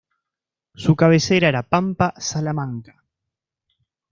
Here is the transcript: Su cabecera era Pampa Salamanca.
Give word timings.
Su 0.73 0.95
cabecera 0.95 1.49
era 1.49 1.61
Pampa 1.61 2.15
Salamanca. 2.17 3.05